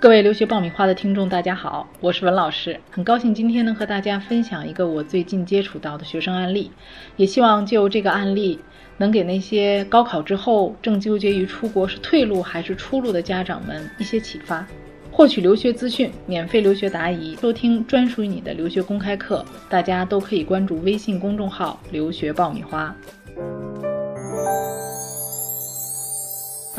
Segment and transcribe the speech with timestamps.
[0.00, 6.70] 各位留学爆米花的听众，大家好，我是文老师，很高兴今天能和大家分享一个我最近接触到的学生案例，
[7.16, 8.58] 也希望就这个案例
[8.96, 14.66] 能给那些高考之后正纠结于出国是退路还是出路的家长们一些启发。
[15.12, 22.96] 获取留学资讯，免费留学答疑，收听专属于你的留学公开课，大家都可以关注微信公众号“留学爆米花”。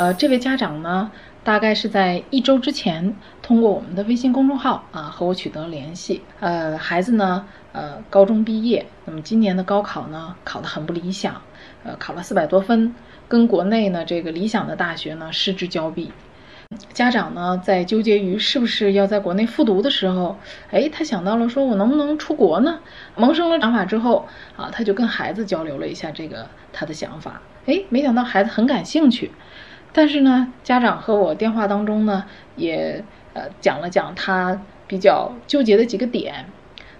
[0.02, 1.12] 呃，这位家长呢？
[1.44, 6.24] 大概是在一周之前，通过我们的微信公众号啊和我取得联系。
[6.40, 11.40] 呃，孩子呢，呃，高中毕业，那么今年的高考呢考得很不理想，
[11.84, 12.96] 呃，考了四百多分，
[13.28, 16.12] 跟国内呢这个理想的大学呢失之交臂。
[16.94, 20.36] 家长呢在纠结于是不是要在国内复读的时候，
[20.72, 22.80] 哎，他想到了说我能不能出国呢？
[23.16, 29.30] 萌生了想法之后啊，他就跟孩子交流了一下这个他的想法，哎，没想到孩子很感兴趣。
[29.94, 36.46] 但是呢，家长和我电话当中呢，也呃讲了讲他比较纠结的几个点。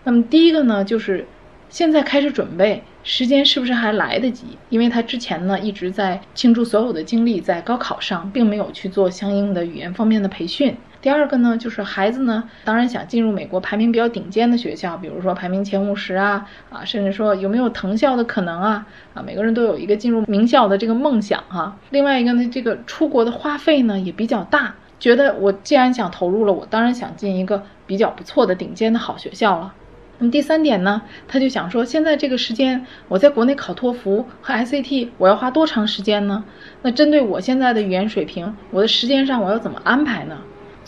[0.04, 1.28] 那么第一个呢，就是
[1.70, 4.58] 现在开始准备，时间是不是还来得及？
[4.70, 10.76] 因为他之前呢一直在倾注所有的精力在高考上，并没有去做相应的语言方面的培训。
[11.02, 18.86] 第二个呢，就是孩子呢，当然想进入美国排名比较顶尖的学校，比如说排名前五十啊，啊，甚至说有没有藤校的可能啊，
[19.16, 21.76] 啊，每个人都有一个进入名校的这个梦想哈。
[21.90, 29.74] 另外一个呢，这个出国的花费呢也比较大，觉得我既然想投入了，我当然想进一个比较不错的顶尖的好学校了。
[30.20, 36.44] 那么第三点呢，他就想说，现在这个时间我在国内考托福和 SAT，我要花多长时间呢？
[36.84, 40.38] 那针对我现在的语言水平，我的时间上我要怎么安排呢？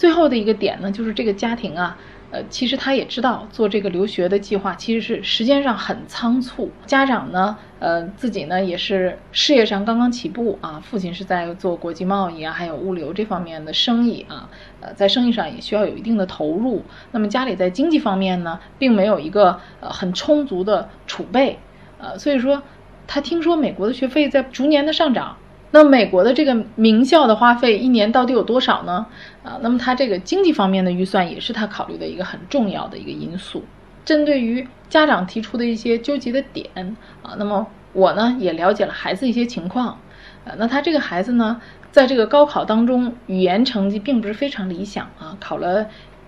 [0.04, 1.98] 最后的一个点呢，就是这个家庭啊，
[2.30, 6.70] 呃，其实他也知道做这个留学的计划其实是时间上很仓促。
[6.86, 14.50] 家长呢，呃，自己呢也是事业上刚刚起步啊，父亲是在做国际贸易啊，还有物流这方面的生意啊，
[14.81, 16.84] 呃，在生意上也需要有一定的投入。
[17.14, 21.59] 那么家里在经济方面呢，并没有一个呃很充足的储备，
[21.97, 22.62] 呃，所以说
[23.08, 25.38] 他听说美国的学费在逐年的上涨。
[25.75, 29.07] 那美国的这个名校的花费一年到底有多少呢？
[29.44, 33.63] 啊，那么他这个经济方面的预算也是他考虑的一个很重要的一个因素。
[34.06, 39.97] 针对于家长提出的一些纠结的点啊，那么我呢也了解了孩子一些情况。
[40.45, 41.59] 呃，那他这个孩子呢，
[41.91, 45.88] 在这个高考当中语言成绩并不是非常理想啊，考了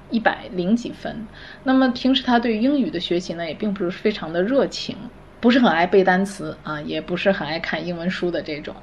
[0.09, 1.27] 一百零几分。
[1.65, 4.95] 那么平时他对英语的学习呢，也并不是非常的热情。
[5.45, 8.75] 不是很爱背单词啊，也不是很爱看英文书的这种，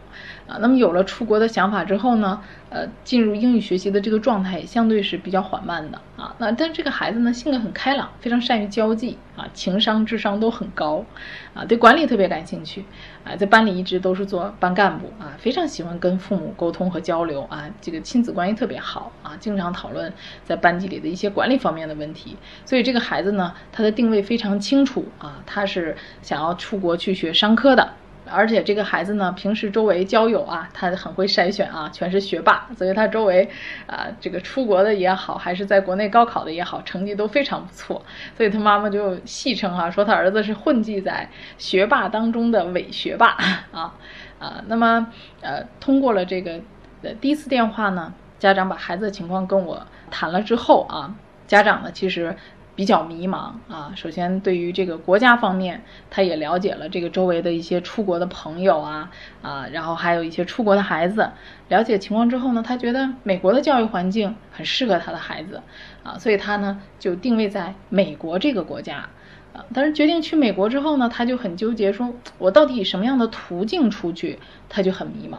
[0.46, 2.40] 啊，那么有了出国的想法之后呢，
[2.70, 6.00] 呃，进入英语学习的这个状态也相对是比较缓慢的。
[6.22, 6.34] 啊。
[6.38, 11.04] 那但这个孩子呢，性格很开朗，非常善于交际啊，情商智商都很高，
[11.52, 12.84] 啊，对管理特别感兴趣，
[13.24, 20.12] 啊，在班里一直都是做班干部啊，非常喜欢跟父母沟通和交流啊，这个亲子关系特别好啊，经常讨论
[20.44, 22.36] 在班级里的一些管理方面的问题。
[22.64, 26.52] 所以这个孩子呢，他的定位非常清楚啊，他是想要。
[26.62, 27.92] 出国去学商科的，
[28.32, 33.48] 而且这个孩子呢，平时周围交友啊，他很会筛选啊，全是学霸，所以他周围
[33.86, 38.02] 啊，这个出国的也好，还是在国内高考的也好，成绩都非常不错。
[38.36, 41.28] 所以他妈妈就戏称哈，说他儿子是混迹在
[41.58, 43.36] 学霸当中的伪学霸
[43.70, 43.94] 啊
[44.38, 44.64] 啊。
[44.66, 45.06] 那么
[45.40, 46.60] 呃，通过了这个
[47.02, 51.14] 呃第一次电话呢，家长把孩子的情况跟我谈了之后啊，
[51.46, 52.34] 家长呢其实。
[52.74, 59.10] 比较迷茫啊，首先对于这个国家方面，他也了解了这个周围的一些出国的朋友啊
[59.42, 61.30] 啊，然后还有一些出国的孩子，
[61.68, 65.60] 了解情况之后呢，他觉得美国的教育环境很适合他的孩子
[66.02, 69.08] 啊，所以他呢就定位在美国这个国家
[69.52, 74.38] 啊，但是决定去美国之后呢，他就很纠结，说我到底以什么样的途径出去，
[74.70, 75.36] 他就很迷茫。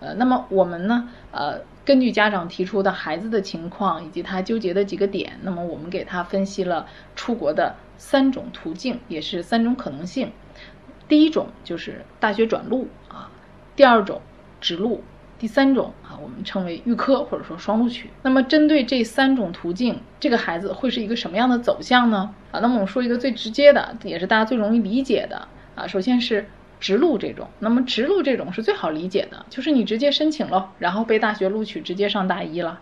[0.00, 1.08] 呃，那么我们呢？
[1.32, 10.30] 呃，根据家长提出的孩子的情况以及他纠结的几个点，那么我们给他分析了出国的三种途径，也是三种可能性。
[11.08, 13.30] 第一种就是大学转录啊，
[13.74, 14.20] 第二种
[14.60, 15.02] 直录，
[15.38, 18.10] 第三种啊，我们称为预科或者说双录取。
[18.20, 22.34] 那么针对这三种途径，这个孩子会是一个什么样的走向呢？
[22.52, 26.50] 啊，那么我们说一个最直接的，也是大家最容易理解的啊，首先是。
[26.80, 32.80] 直录这种，那么直录这种是最好理解的，就是你直接申请了，然后被大学录取，直接上大一了，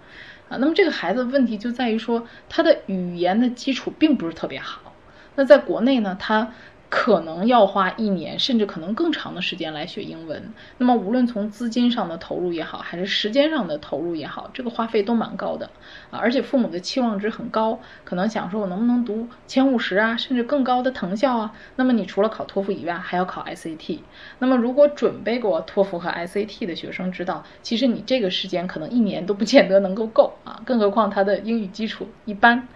[0.49, 4.93] 啊，那么这个孩子问题就在于说他的语言的基础并不是特别好，
[5.35, 6.53] 那在国内呢，他。
[6.99, 10.55] 可能要花一年，甚至可能更长的时间来学英文。
[10.79, 15.69] 那么无论从资金上的投入也好，还是时间上的投入也好，这个花费都蛮高的
[16.11, 16.19] 啊。
[16.19, 21.53] 而且父母的期望值很高，可能想说我能不能读前五十啊，甚至更高的藤校啊。
[21.77, 23.99] 那么你除了考托福以外，还要考 SAT。
[24.39, 30.63] 那么如果准备过托福和 SAT 的学生知道，其实你这个时间可能一年都不见得能够够啊。
[30.65, 32.67] 更何况他的英语基础一般，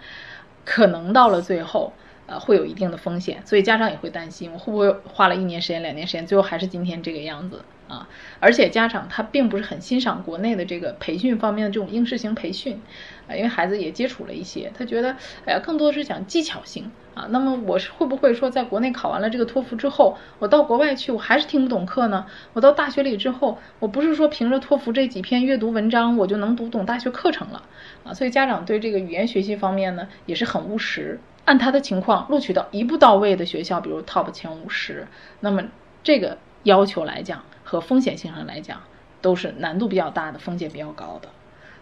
[0.63, 1.91] 可能到了最后。
[2.27, 8.07] 呃，会有一定的风险，所以家长也会担心，我会不会花了一年时间、两年时间，最后还是今天这个样子啊？
[8.39, 12.79] 而且家长他并不是很欣赏国内的这个培训方面的这种应试型培训，
[13.27, 17.27] 啊，因为孩子也接触了一些，他觉得，哎呀，更多的是讲技巧性啊。
[17.31, 22.25] 那么我是会不会说，在国内考完了这个托福之后，我到国外去，我还是听不懂课呢？
[22.53, 27.63] 我到大学里之后，我不是说凭着托福这几篇阅读文章，我就能读懂大学课程了
[28.05, 28.13] 啊？
[28.13, 31.19] 所以家长对这个语言学习方面呢，也是很务实。
[31.45, 35.07] 按他的情况录取到一步到位的学校，比如 top 前五十，
[35.39, 35.63] 那么
[36.03, 38.81] 这个要求来讲和风险性上来讲，
[39.21, 41.29] 都是难度比较大的，风险比较高的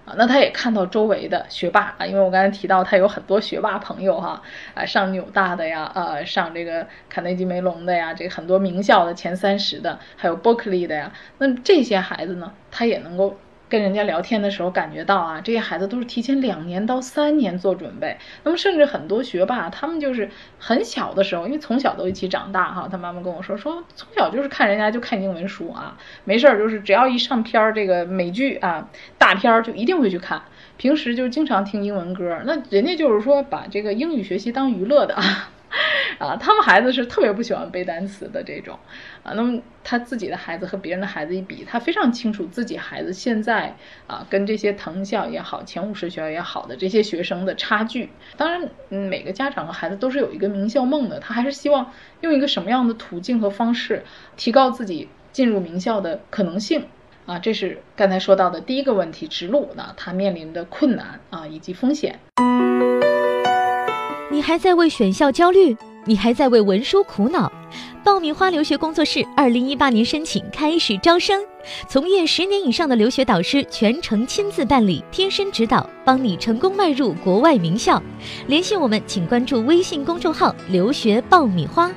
[0.06, 0.16] 啊。
[0.18, 4.42] 那他也看到周围的学霸啊，因为我刚才提到他有很多学霸朋友哈
[4.74, 13.38] 啊，上纽大的呀，呃，上这个卡内基梅隆的呀，这很多名校的前三十的，还有伯克利的呀，那这些孩子呢，他也能够。
[13.70, 18.18] 跟人家聊天的时候，感觉到啊，这些孩子都是提前两年到三年做准备。
[18.44, 22.88] 那么，甚至很多学霸，他们就是很小的时候，因为从小都一起长大哈。
[22.92, 28.90] 他妈妈跟我说，说从小就是看人家就看英文书啊，没事儿就是只要一上片儿这个美剧啊
[29.20, 30.42] 大片儿就一定会去看。
[30.78, 35.52] 平时就经常听英文歌，那人家就是说把这个英语学习当娱乐的啊。
[36.18, 38.78] 啊，他们孩子是特别不喜欢背单词的这种，
[39.24, 43.76] 啊，那么他自己的孩子和别人的孩子一比，他非常清楚自己孩子现在
[44.08, 48.10] 啊跟这些藤校也好、前五十学校也好的这些学生的差距。
[48.36, 54.04] 当然，每个家长和孩子都是有一个名校梦的，他还是希望用一个什么样的途径和方式
[54.36, 56.88] 提高自己进入名校的可能性
[57.26, 57.38] 啊？
[57.38, 62.20] 这是刚才说到的第一个问题，直路呢，他面临的困难啊以及风险。
[64.40, 65.76] 你还在为选校焦虑？
[66.06, 67.52] 你还在为文书苦恼？
[68.06, 71.44] 爆米花留学工作室二零一八年申请开始招生，
[71.90, 78.02] 从业十年以上的留学导师全程亲自办理，贴身指导，帮你成功迈入国外名校。
[78.48, 81.92] 联系我们，请关注微信公众号“留学爆米花”。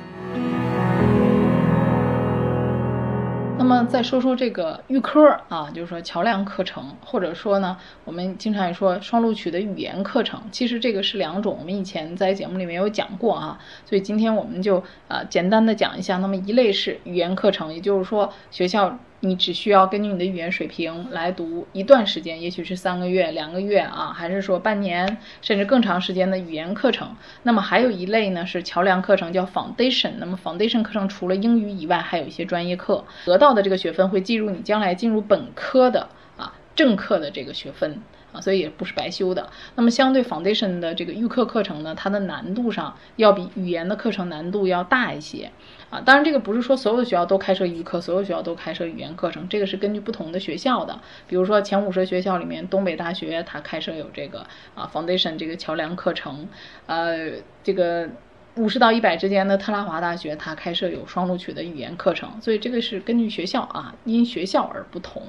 [3.63, 11.55] 那么再说说这个预科啊，就是说桥梁课程，或者说呢，我们经常也说双录取的语言课程，其实这个是两种。
[11.57, 16.17] 我们以前在节目里面有讲过啊，所以今天我们就呃简单的讲一下。
[16.17, 18.99] 那么一类是语言课程，也就是说学校。
[19.25, 27.15] 你只需要根据你的语言水平来读一段时间，也许是三个月、两个月啊，还是说半年，甚至更长时间的语言课程。
[27.43, 30.11] 那么还有一类呢是桥梁课程，叫 foundation。
[30.17, 38.01] 那么 foundation 课程除了英语以外，还有一些专业课，得到的这个学分会计入你将来进入本科的啊正课的这个学分。
[38.33, 39.49] 啊，所以也不是白修的。
[39.75, 45.51] 那么，相对 foundation 的这个预课课程呢，它的难度上要比语言的课程难度要大一些。
[45.89, 50.99] 啊，当然这个不是说所有的学校都开设预课，所有学校都开设语言课程，这个是根据不同的学校的。
[51.27, 54.43] 比如说前五十学校里面，东北大学它开设有这个
[54.73, 56.47] 啊 foundation 这个桥梁课程。
[56.87, 57.33] 呃，
[57.63, 58.09] 这个
[58.55, 62.41] 五十到一百之间的特拉华大学它开设有双录取的语言课程。
[62.41, 65.21] 所以这个是根据学校啊，因学校而不同。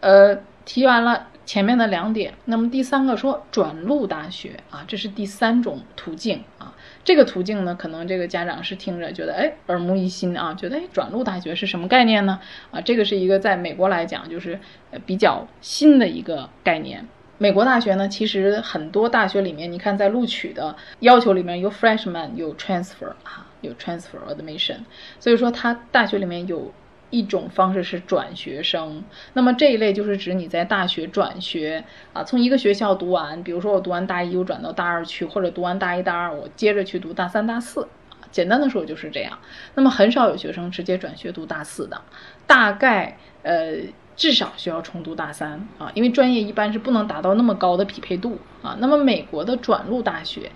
[0.00, 1.26] 呃，提完了。
[1.44, 6.74] 前面的两点，那么第三个说转录大学啊，这是第三种途径啊。
[7.04, 12.38] 这个途径呢，可能这个家长是听着觉得哎耳目一新啊，觉得哎转录大学是什么概念呢？
[12.70, 14.58] 啊，这个是一个在美国来讲就是
[15.04, 17.06] 比较新的一个概念。
[17.38, 24.78] 美国大学呢，其实很多大学里面，你看在录取的要求里面有 freshman 有 transfer 啊，有 transfer admission，
[25.18, 26.72] 所以说它大学里面有。
[27.12, 29.04] 一种方式是转学生，
[29.34, 37.86] 那么这一类就是指你在大学转学啊，从一个学校读完，比如说我读完大一，我转到大二去，或者读完大一、大二，我接着去读大三、大四。
[38.30, 39.38] 简单的说就是这样。
[39.74, 42.00] 那么很少有学生直接转学读大四的，
[42.46, 43.74] 大概呃
[44.16, 48.74] 至少需要重读大三啊，因为专业一般是不能达到那么高的匹配度啊。
[48.80, 50.50] 那么美国的转入大学，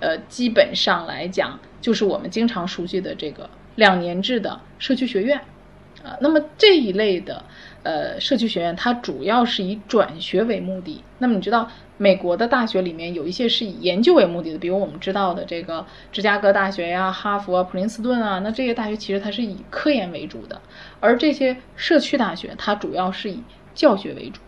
[0.00, 5.40] 呃，基本上来讲就是我们经常熟悉的这个两年制的社区学院。
[6.04, 7.42] 啊，那么这一类的，
[7.82, 11.02] 呃，社区学院它主要是以转学为目的。
[11.18, 20.60] 那么你知道，美国的大学里面有一些是以研究为目的的，比如我们知道的这个芝加哥大学呀、哈佛啊、普林斯顿啊，那这些大学其实它是以科研为主的。
[21.00, 23.42] 而这些社区大学，它主要是以
[23.74, 24.40] 教学为主，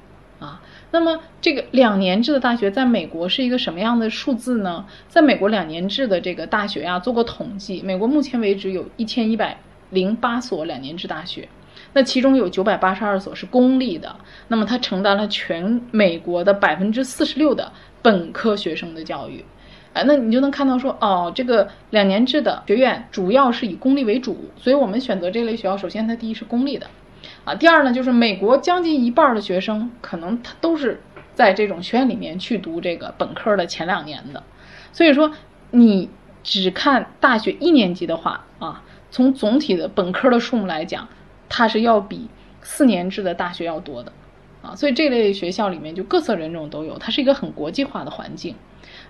[0.44, 0.60] 啊。
[0.92, 4.86] 那么这个两年制的大学在美国是一个什么样的数字呢？
[5.08, 9.58] 在美国两年制的这个大学呀，做过统计，美国目前为止有一千一百
[9.90, 11.49] 零八所两年制大学，
[11.93, 14.16] 那其中有九百八十二所是公立的，
[14.49, 19.45] 那么它承担了全美国的百分之四十六的本科学生的教育。
[19.93, 26.87] 哎，那你就能看到说，哦，这个两年制的学院主要是以公立为主，所以我们选择这类学校，首先它第一是公立的。
[27.45, 31.00] 啊，第二呢，就是美国将近一半的学生可能他都是
[31.35, 34.43] 在这种学院里面去读这个本科的前两年的，
[34.93, 35.33] 所以说
[35.71, 36.11] 你
[36.43, 38.45] 只看大学一年级的话，
[39.16, 41.08] 从总体的本科的数目来讲，
[41.49, 42.28] 它是要比
[42.61, 44.12] 四年制的大学要多的
[44.61, 48.54] 啊，所以这类学校里面就各色人种都有，它是一个很国际化的环境。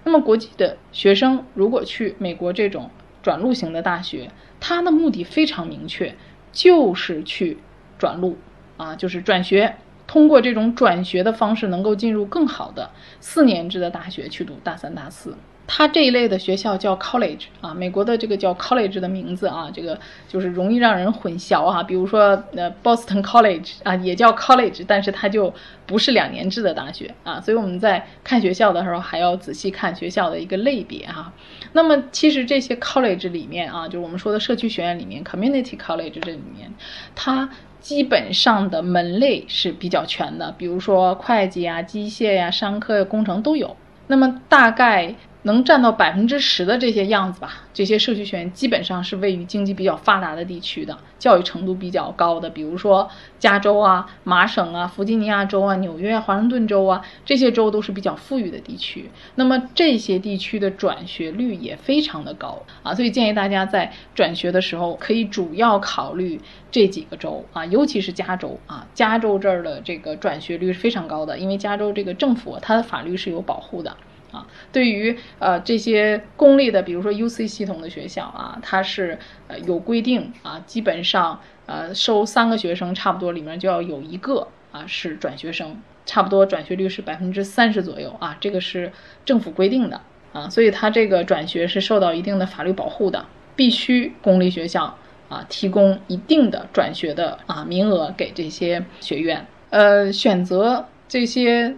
[0.04, 2.88] 那么国际的学生如果去美国这种
[3.20, 6.14] 转录型的大学，他的目的非常明确，
[6.52, 7.58] 就是去。
[7.98, 8.36] 转录
[8.76, 9.74] 啊，就是转学，
[10.06, 15.34] 通过这种转学的方式，能够进入更好的四年制的大学去读大三、大四。
[15.68, 21.82] 它这一类的学校叫 college 啊，美国的这个叫 college 的名字啊，这个就是容易让人混淆啊。
[21.82, 25.52] 比如说，呃，Boston College 啊，也叫 college，但是它就
[25.84, 27.40] 不是两年制的大学啊。
[27.40, 31.32] 所以我们在看学校的时候，还要仔细看学校的一个类别哈。
[31.72, 36.72] 那么，其实这些 college 里面啊，就是我们说的社区学院里面，community college 这里面，
[37.16, 37.48] 它
[37.80, 43.76] 基本上的门类是比较全的，比如说会计啊、机械呀、商科、工程都有。
[44.06, 45.12] 那么大概。
[45.46, 59.08] 能占到百分之十的这些样子吧，这些社区学院基本上是位于经济比较发达的地区的，教育程度比较高的，比如说加州啊、麻省啊、弗吉尼亚州啊、纽约、华盛顿州啊，这些州都是比较富裕的地区。
[59.36, 66.40] 那么这些地区的转学率也非常的高啊，所以建议大家在转学的时候可以主要考虑
[66.72, 73.96] 这几个州啊，尤其是加州啊，加州这儿的这个转学率是非常高的，因为加州这个政府它的法律是有保护的。
[74.32, 88.92] 啊，对于呃这些公立的，比如说 U C 系统的学校啊，它是呃有规定啊，基本上呃收三个学生，差不多里面就要有一个啊是转学生，差不多转学率是百分之三十左右啊，这个是
[89.24, 90.00] 政府规定的
[90.32, 101.76] 啊，所以它这个转学是受到一定的法律保护的，必须公立学校啊提供一定的转学的啊名额给这些学院，呃选择这些。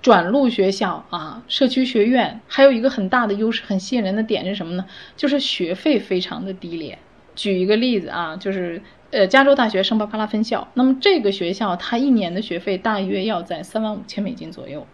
[0.00, 4.86] 转录学校啊，社区学院还有一个很大的优势，很吸引人的点是什么呢？
[5.16, 6.98] 就是学费非常的低廉。
[7.34, 14.86] 举一个例子啊，就是呃，加州大学圣巴巴拉分校，那么这个学校它一年的学费大约要在三万五千美金左右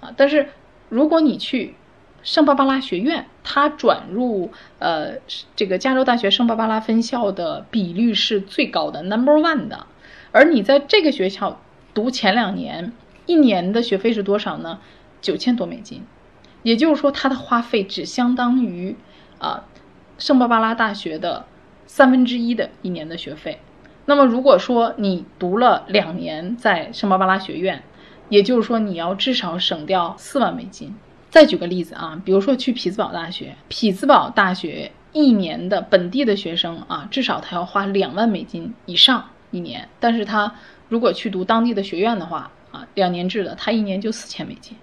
[0.00, 0.12] 啊。
[0.16, 0.48] 但是
[0.88, 1.74] 如果你去
[2.22, 5.16] 圣巴巴拉学院，它转入呃
[5.56, 9.86] 这个加州大学圣巴巴拉分校的比率是最高的，number one 的。
[10.32, 11.60] 而你在这个学校
[11.92, 12.92] 读前两年。
[13.28, 14.80] 一年的学费是多少呢？
[15.20, 16.02] 九千多美金，
[16.62, 18.96] 也就是说，它的花费只相当于
[19.38, 19.64] 啊
[20.16, 21.44] 圣巴巴拉大学的
[21.86, 23.60] 三分之一的一年的学费。
[24.06, 27.82] 那么，如果说你读了两年在圣巴巴拉学院，
[28.30, 30.94] 也就是说，你要至少省掉四万美金。
[31.28, 39.88] 再举个例子啊，比如说去匹兹堡大学，匹兹堡大学一年的本地的学生啊，至少他要花两万美金以上一年。
[40.00, 40.54] 但是他
[40.88, 44.76] 如果去读当地的学院的话，啊，两年制的，他一年就四千美金，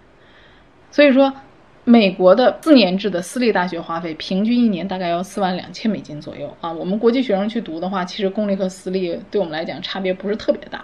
[0.90, 1.34] 所以说，
[1.84, 6.72] 美国的四年制的私立大学花费平均一年大概要四万两千美金左右啊。
[6.72, 10.84] 我们国际学生去读的话，其实公立和私立对我们来讲差别不是特别大，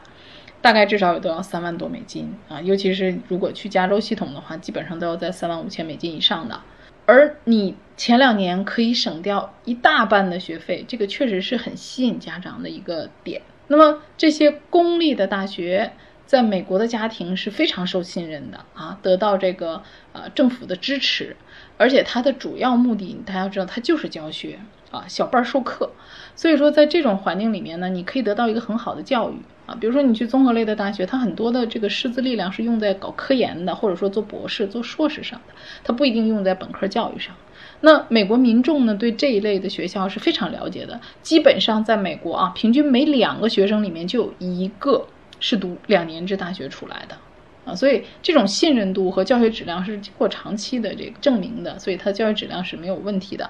[0.61, 2.61] 大概至少也都要三万多美金啊。
[2.61, 6.61] 尤其是如果去加州系统的话，基本上都要在三万五千美金以上的。
[7.07, 13.41] 而你前两年可以省掉一大半的学费，这个确实是很吸引家长的一个点。
[13.67, 15.93] 那么这些公立的大学。
[16.31, 19.83] 在美国的家庭是非常受信任的啊，得到这个
[20.13, 21.35] 呃政府的支持，
[21.75, 24.57] 而且它的主要目的，大家知道，它就是教学
[24.91, 25.91] 啊，小班授课。
[26.33, 29.33] 所以说，在这种环境里面呢，你可以得到一个很好的教育
[29.65, 29.75] 啊。
[29.77, 37.35] 比如说，你去综合类的大学，它很多的这个师资力量是用在搞科研的，或者说做博士、做硕士上的，它不一定用在本科教育上。
[37.81, 45.07] 那美国民众呢，对这一类的学校是非常了解的，基本上在美国啊，平均每两个学生里面就有一个。
[45.41, 47.17] 是读两年制大学出来的，
[47.65, 53.49] 啊，所以这种信任度和教学质量是经过长期的这个证明的，所以他教学质量是没有问题的，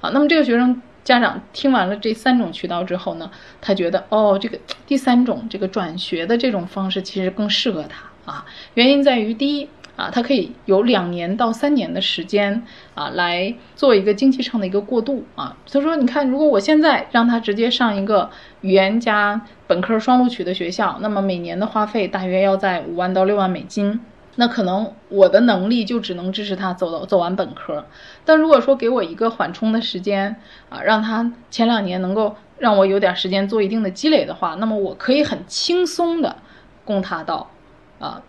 [0.00, 3.28] 啊，那么这个学生家长听完了这三种渠道之后呢，
[3.60, 8.12] 他觉得哦，这个第三种这个转学的这种方式其实更适合他。
[8.24, 15.56] 啊，原因在于第一，啊，他可以有两年到三年的时间啊，来做一个经济上的一个过渡啊。
[15.70, 18.30] 他说，你看，如果我现在让他直接上一个
[18.62, 24.00] 语言加本科双录取的学校，那么每年的花费大约要在五万到六万美金。
[24.36, 27.84] 那可能我的能力就只能支持他走到走完本科，
[28.24, 30.34] 但如果说给我一个缓冲的时间
[30.70, 36.34] 啊，让他前两年能够让我有点时间做一定的积累的话，那么我可以很轻松的
[36.82, 37.50] 供他到
[37.98, 38.22] 啊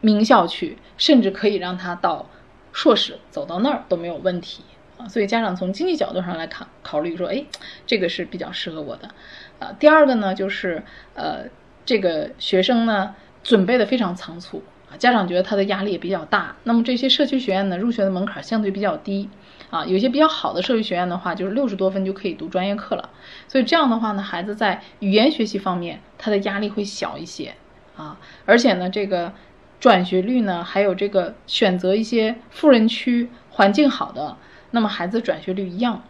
[0.00, 2.26] 名校去，甚至可以让他到
[2.72, 4.62] 硕士走到那儿都没有问题
[4.98, 5.08] 啊。
[5.08, 7.44] 所以家长从经济角度上来考考虑说，哎，
[7.86, 9.10] 这个是比较适合我的。
[9.58, 10.82] 啊，第二个呢就是
[11.14, 11.44] 呃
[11.84, 14.96] 这个学生呢准备的非常仓促啊。
[14.96, 19.28] 家长觉得他的压力也比较大，那么这些社区学院呢，入学的门槛相对比较低，
[19.68, 23.10] 啊，有些比较好的社区学院的话，就是六十多分就可以读专业课了，
[23.48, 27.54] 所以这样的话呢，孩子在语言学习方面他的压力会小一些，
[27.96, 29.32] 啊，而且呢，这个
[29.80, 34.36] 转学率呢，还有这个选择一些富人区环境好的，
[34.70, 36.02] 那么孩子转学率一样，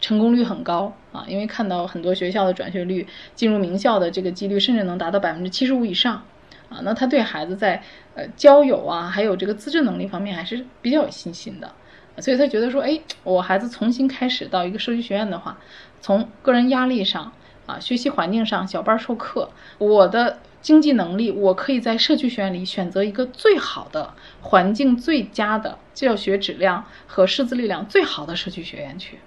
[0.00, 6.22] 成功率很高啊，因为看到很多学校的转学率进入名校的这个几率，甚至能达到百分之七十五以上。
[6.68, 7.80] 啊，那他对孩子在
[8.16, 11.72] 呃交友啊，还有这个自制能力方面还是比较有信心的，
[12.18, 15.56] 所以他觉得说，哎，我孩子重新开始到一个社区学院的话，
[16.00, 17.30] 从个人压力上
[17.66, 29.20] 啊，学习环境上，小班授课，我的经济能力，我可以在社区学院里选择一个最好的环境、最佳的教学质量和师资力量最好的社区学院去，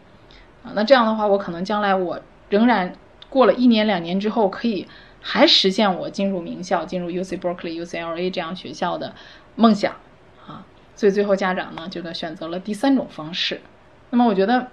[0.64, 2.20] 啊，那这样的话，我可能将来我
[2.50, 2.92] 仍然
[3.30, 4.86] 过了一年两年之后可以。
[5.22, 9.14] 还实现我进入名校、进入 U C Berkeley、U C L A 这样学校的
[9.56, 9.94] 梦想
[10.48, 10.66] 啊！
[10.96, 13.60] 所以最后家长呢，就选择了第三种方式。
[14.12, 14.70] 那么我觉得，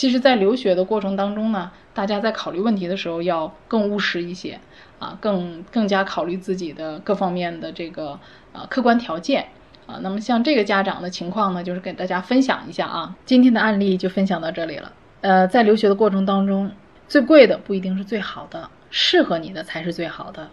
[0.00, 4.58] 其实，在留学的过程当中呢，大家在考虑问题的时候要更务实一些
[4.98, 8.18] 啊，更更加考虑自己的各方面的这个
[8.54, 9.48] 呃客观条件
[9.86, 10.00] 啊。
[10.00, 13.14] 那么像这个家长的情况呢，就是给大家分享一下啊。
[13.26, 14.90] 今天的案例就分享到这里了。
[15.20, 16.72] 呃，在留学的过程当中，
[17.06, 18.70] 最贵的不一定是最好的。
[18.88, 20.48] 适合你的才是最好的。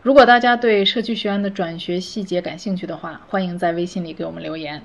[0.00, 4.82] 如果大家对社区学院的转学细节感兴趣的话，欢迎在微信里给我们留言，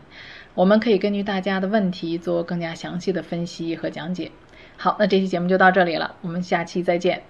[0.53, 4.31] 我们可以根据大家的问题做更加详细的分析和讲解。
[4.77, 7.23] 好，那这期节目就到这里了，我们下期再见。